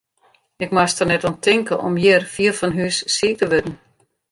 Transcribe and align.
Ik 0.65 0.69
moast 0.75 0.97
der 0.97 1.07
net 1.09 1.25
oan 1.27 1.39
tinke 1.45 1.75
om 1.87 1.95
hjir, 2.03 2.23
fier 2.35 2.53
fan 2.61 2.77
hús, 2.79 2.97
siik 3.15 3.35
te 3.39 3.45
wurden. 3.51 3.75